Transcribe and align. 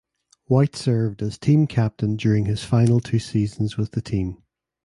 White 0.45 0.75
served 0.75 1.21
as 1.21 1.37
team 1.37 1.67
captain 1.67 2.15
during 2.15 2.45
his 2.45 2.63
final 2.63 2.99
two 3.01 3.19
seasons 3.19 3.77
with 3.77 3.91
the 3.91 4.01
team. 4.01 4.41